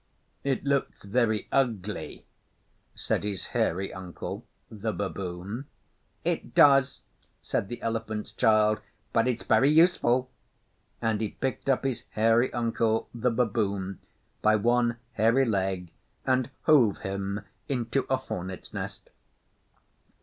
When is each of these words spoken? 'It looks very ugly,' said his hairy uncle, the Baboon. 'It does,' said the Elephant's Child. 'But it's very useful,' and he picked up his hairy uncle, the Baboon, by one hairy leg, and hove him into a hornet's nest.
'It 0.43 0.63
looks 0.65 1.05
very 1.05 1.47
ugly,' 1.51 2.25
said 2.95 3.23
his 3.23 3.45
hairy 3.53 3.93
uncle, 3.93 4.43
the 4.71 4.91
Baboon. 4.91 5.67
'It 6.25 6.55
does,' 6.55 7.03
said 7.43 7.67
the 7.67 7.79
Elephant's 7.83 8.31
Child. 8.31 8.79
'But 9.13 9.27
it's 9.27 9.43
very 9.43 9.69
useful,' 9.69 10.31
and 11.03 11.21
he 11.21 11.29
picked 11.29 11.69
up 11.69 11.83
his 11.83 12.05
hairy 12.13 12.51
uncle, 12.51 13.09
the 13.13 13.29
Baboon, 13.29 13.99
by 14.41 14.55
one 14.55 14.97
hairy 15.11 15.45
leg, 15.45 15.91
and 16.25 16.49
hove 16.63 16.97
him 17.01 17.41
into 17.69 18.07
a 18.09 18.15
hornet's 18.15 18.73
nest. 18.73 19.11